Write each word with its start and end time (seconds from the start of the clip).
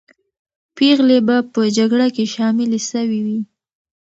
پېغلې 0.75 1.19
به 1.27 1.37
په 1.53 1.61
جګړه 1.77 2.07
کې 2.15 2.23
شاملې 2.33 2.79
سوې 2.91 3.19
وې. 3.25 3.39